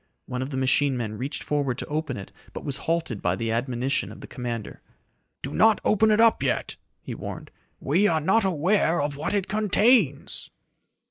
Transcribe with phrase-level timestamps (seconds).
[0.25, 3.51] One of the machine men reached forward to open it but was halted by the
[3.51, 4.81] admonition of the commander.
[5.43, 7.51] "Do not open it up yet!" he warned.
[7.79, 10.49] "We are not aware of what it contains!"